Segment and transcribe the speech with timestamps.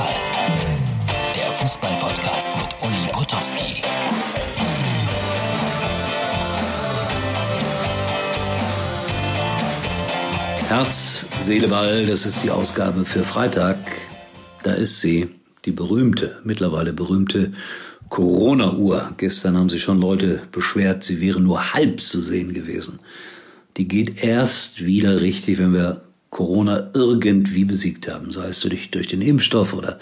[0.00, 0.14] Ball.
[1.34, 3.82] Der Fußball-Podcast mit Uli Potowski.
[10.68, 13.76] Herz, Seele, Ball, das ist die Ausgabe für Freitag.
[14.62, 15.28] Da ist sie,
[15.66, 17.52] die berühmte, mittlerweile berühmte
[18.08, 19.12] Corona-Uhr.
[19.18, 23.00] Gestern haben sich schon Leute beschwert, sie wäre nur halb zu sehen gewesen.
[23.76, 26.00] Die geht erst wieder richtig, wenn wir
[26.30, 29.98] Corona irgendwie besiegt haben, sei es durch, durch den Impfstoff oder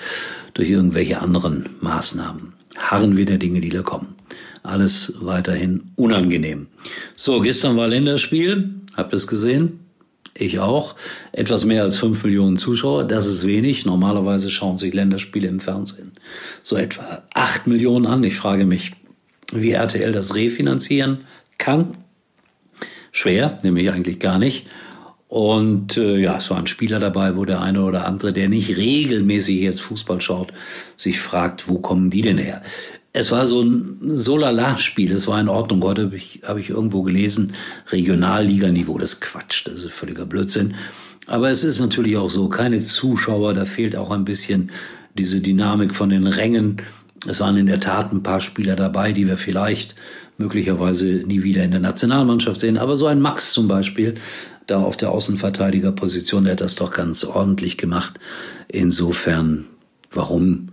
[0.55, 2.53] durch irgendwelche anderen Maßnahmen.
[2.77, 4.15] Harren wir der Dinge, die da kommen.
[4.63, 6.67] Alles weiterhin unangenehm.
[7.17, 8.71] So, gestern war Länderspiel.
[8.95, 9.81] Habt ihr es gesehen?
[10.35, 10.95] Ich auch.
[11.33, 13.05] Etwas mehr als fünf Millionen Zuschauer.
[13.05, 13.87] Das ist wenig.
[13.87, 16.13] Normalerweise schauen sich Länderspiele im Fernsehen
[16.63, 18.23] so etwa acht Millionen an.
[18.25, 18.93] Ich frage mich,
[19.53, 21.21] wie RTL das refinanzieren
[21.57, 21.97] kann.
[23.11, 24.67] Schwer, nämlich eigentlich gar nicht.
[25.29, 29.61] Und äh, ja, es waren Spieler dabei, wo der eine oder andere, der nicht regelmäßig
[29.61, 30.53] jetzt Fußball schaut,
[30.97, 32.63] sich fragt, wo kommen die denn her?
[33.13, 35.83] Es war so ein Solala-Spiel, es war in Ordnung.
[35.83, 37.53] Heute habe ich, hab ich irgendwo gelesen,
[37.91, 40.75] Regionalliganiveau, das Quatsch, das ist völliger Blödsinn.
[41.27, 44.71] Aber es ist natürlich auch so, keine Zuschauer, da fehlt auch ein bisschen
[45.17, 46.79] diese Dynamik von den Rängen.
[47.27, 49.95] Es waren in der Tat ein paar Spieler dabei, die wir vielleicht
[50.37, 52.79] möglicherweise nie wieder in der Nationalmannschaft sehen.
[52.79, 54.15] Aber so ein Max zum Beispiel
[54.67, 58.21] da auf der Außenverteidigerposition, der hat das doch ganz ordentlich gemacht.
[58.69, 59.65] Insofern,
[60.11, 60.69] warum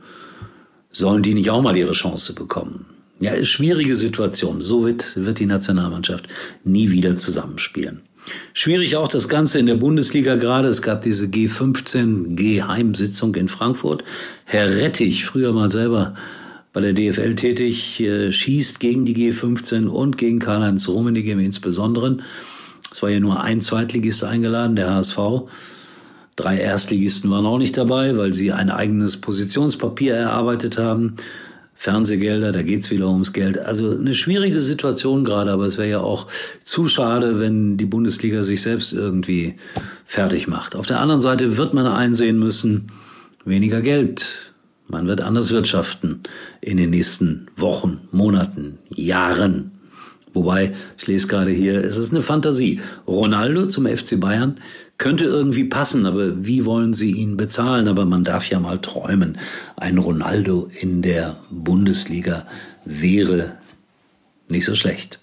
[0.92, 2.86] sollen die nicht auch mal ihre Chance bekommen?
[3.20, 4.62] Ja, schwierige Situation.
[4.62, 6.28] So wird, wird die Nationalmannschaft
[6.64, 8.02] nie wieder zusammenspielen.
[8.54, 10.68] Schwierig auch das Ganze in der Bundesliga gerade.
[10.68, 14.04] Es gab diese G15 Geheimsitzung in Frankfurt.
[14.46, 16.16] Herr Rettich, früher mal selber
[16.74, 22.24] bei der DFL tätig, äh, schießt gegen die G15 und gegen Karl-Heinz Rummenigge im Insbesonderen.
[22.92, 25.18] Es war ja nur ein Zweitligist eingeladen, der HSV.
[26.36, 31.16] Drei Erstligisten waren auch nicht dabei, weil sie ein eigenes Positionspapier erarbeitet haben.
[31.76, 33.60] Fernsehgelder, da geht's wieder ums Geld.
[33.60, 36.28] Also eine schwierige Situation gerade, aber es wäre ja auch
[36.64, 39.56] zu schade, wenn die Bundesliga sich selbst irgendwie
[40.06, 40.76] fertig macht.
[40.76, 42.92] Auf der anderen Seite wird man einsehen müssen,
[43.44, 44.54] weniger Geld.
[44.88, 46.22] Man wird anders wirtschaften
[46.62, 49.72] in den nächsten Wochen, Monaten, Jahren.
[50.36, 52.82] Wobei, ich lese gerade hier, es ist eine Fantasie.
[53.08, 54.58] Ronaldo zum FC Bayern
[54.98, 57.88] könnte irgendwie passen, aber wie wollen Sie ihn bezahlen?
[57.88, 59.38] Aber man darf ja mal träumen.
[59.78, 62.46] Ein Ronaldo in der Bundesliga
[62.84, 63.54] wäre
[64.50, 65.20] nicht so schlecht.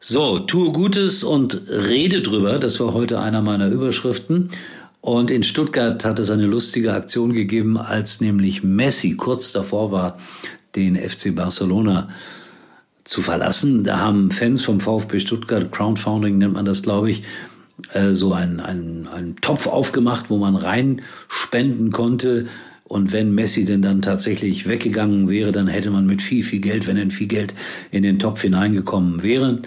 [0.00, 2.58] So, tue Gutes und rede drüber.
[2.58, 4.48] Das war heute einer meiner Überschriften.
[5.02, 10.18] Und in Stuttgart hat es eine lustige Aktion gegeben, als nämlich Messi kurz davor war,
[10.76, 12.08] den FC Barcelona
[13.08, 13.84] zu verlassen.
[13.84, 17.22] Da haben Fans vom VfB Stuttgart, Crowdfunding nennt man das, glaube ich,
[17.94, 22.46] äh, so einen, einen, einen Topf aufgemacht, wo man reinspenden konnte.
[22.84, 26.86] Und wenn Messi denn dann tatsächlich weggegangen wäre, dann hätte man mit viel, viel Geld,
[26.86, 27.54] wenn denn viel Geld
[27.90, 29.62] in den Topf hineingekommen wäre,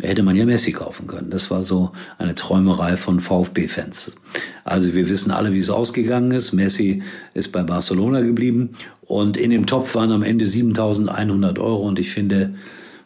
[0.00, 1.30] hätte man ja Messi kaufen können.
[1.30, 4.16] Das war so eine Träumerei von VfB-Fans.
[4.64, 6.52] Also wir wissen alle, wie es ausgegangen ist.
[6.52, 7.02] Messi
[7.34, 8.70] ist bei Barcelona geblieben
[9.02, 12.54] und in dem Topf waren am Ende 7.100 Euro und ich finde,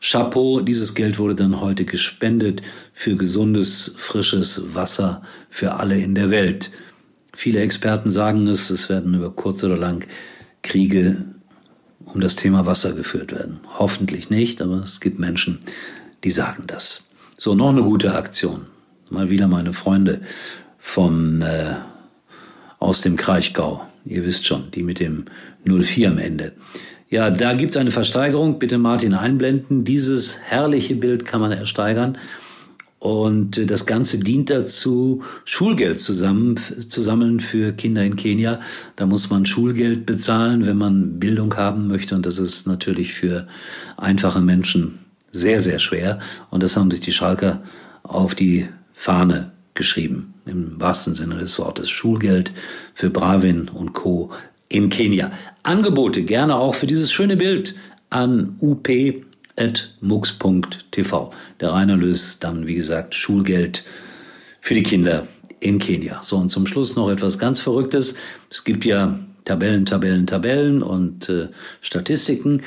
[0.00, 2.62] Chapeau, dieses Geld wurde dann heute gespendet
[2.94, 6.70] für gesundes, frisches Wasser für alle in der Welt.
[7.34, 10.04] Viele Experten sagen es, es werden über kurz oder lang
[10.62, 11.18] Kriege
[12.06, 13.60] um das Thema Wasser geführt werden.
[13.78, 15.60] Hoffentlich nicht, aber es gibt Menschen,
[16.25, 17.10] die sagen das.
[17.36, 18.66] So, noch eine gute Aktion.
[19.08, 20.20] Mal wieder meine Freunde
[20.78, 21.75] von äh,
[22.78, 23.86] aus dem Kraichgau.
[24.04, 25.26] Ihr wisst schon, die mit dem
[25.64, 26.53] 04 am Ende.
[27.08, 28.58] Ja, da gibt's eine Versteigerung.
[28.58, 29.84] Bitte Martin einblenden.
[29.84, 32.19] Dieses herrliche Bild kann man ersteigern.
[33.00, 38.60] Und das Ganze dient dazu, Schulgeld zusammen, zu sammeln für Kinder in Kenia.
[38.97, 42.14] Da muss man Schulgeld bezahlen, wenn man Bildung haben möchte.
[42.14, 43.48] Und das ist natürlich für
[43.97, 44.98] einfache Menschen
[45.32, 46.18] sehr, sehr schwer.
[46.50, 47.62] Und das haben sich die Schalker
[48.02, 50.34] auf die Fahne geschrieben.
[50.46, 51.91] Im wahrsten Sinne des Wortes.
[51.91, 52.52] Schulgeld
[52.94, 54.31] für Bravin und Co
[54.69, 55.32] in Kenia.
[55.62, 57.75] Angebote gerne auch für dieses schöne Bild
[58.08, 59.20] an up.mux.tv.
[61.60, 63.84] Der Rainer löst dann, wie gesagt, Schulgeld
[64.60, 65.26] für die Kinder
[65.60, 66.20] in Kenia.
[66.22, 68.16] So, und zum Schluss noch etwas ganz Verrücktes.
[68.50, 71.49] Es gibt ja Tabellen, Tabellen, Tabellen und äh,
[71.81, 72.62] Statistiken.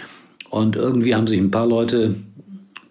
[0.49, 2.15] Und irgendwie haben sich ein paar Leute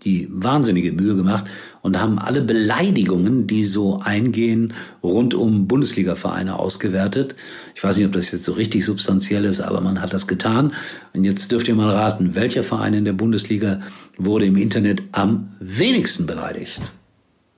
[0.04, 1.44] die wahnsinnige Mühe gemacht
[1.80, 7.34] und haben alle Beleidigungen, die so eingehen, rund um Bundesliga-Vereine ausgewertet.
[7.74, 10.72] Ich weiß nicht, ob das jetzt so richtig substanziell ist, aber man hat das getan.
[11.12, 13.80] Und jetzt dürft ihr mal raten, welcher Verein in der Bundesliga
[14.16, 16.80] wurde im Internet am wenigsten beleidigt?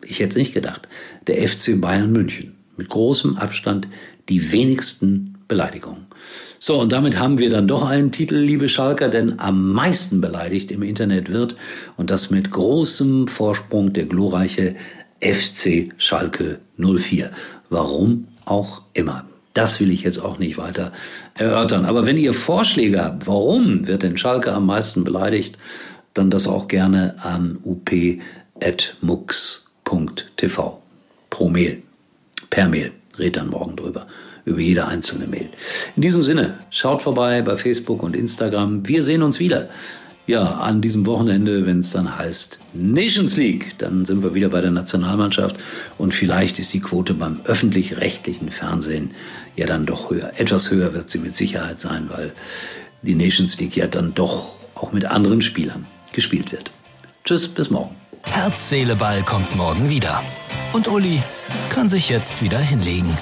[0.02, 0.88] Ich hätte es nicht gedacht.
[1.26, 2.54] Der FC Bayern München.
[2.76, 3.88] Mit großem Abstand
[4.28, 6.06] die wenigsten Beleidigungen.
[6.58, 10.70] So, und damit haben wir dann doch einen Titel, liebe Schalker, denn am meisten beleidigt
[10.70, 11.56] im Internet wird,
[11.96, 14.76] und das mit großem Vorsprung, der glorreiche
[15.20, 17.30] FC Schalke 04.
[17.68, 19.24] Warum auch immer.
[19.54, 20.92] Das will ich jetzt auch nicht weiter
[21.34, 21.84] erörtern.
[21.84, 25.56] Aber wenn ihr Vorschläge habt, warum wird denn Schalke am meisten beleidigt,
[26.12, 28.22] dann das auch gerne an up.mux.tv.
[31.30, 31.82] Pro Mail.
[32.50, 32.92] Per Mail.
[33.18, 34.06] Red dann morgen drüber.
[34.44, 35.48] Über jede einzelne Mail.
[35.96, 38.86] In diesem Sinne, schaut vorbei bei Facebook und Instagram.
[38.86, 39.68] Wir sehen uns wieder.
[40.26, 44.62] Ja, an diesem Wochenende, wenn es dann heißt Nations League, dann sind wir wieder bei
[44.62, 45.56] der Nationalmannschaft
[45.98, 49.10] und vielleicht ist die Quote beim öffentlich-rechtlichen Fernsehen
[49.54, 50.32] ja dann doch höher.
[50.38, 52.32] Etwas höher wird sie mit Sicherheit sein, weil
[53.02, 56.70] die Nations League ja dann doch auch mit anderen Spielern gespielt wird.
[57.24, 57.94] Tschüss, bis morgen.
[58.24, 60.22] Herz, Seele, Ball kommt morgen wieder.
[60.74, 61.22] Und Uli
[61.70, 63.16] kann sich jetzt wieder hinlegen.